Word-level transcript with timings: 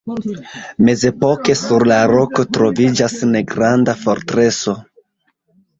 Mezepoke 0.87 1.57
sur 1.59 1.85
la 1.93 1.99
roko 2.13 2.47
troviĝis 2.59 3.17
negranda 3.37 3.97
fortreso. 4.05 4.81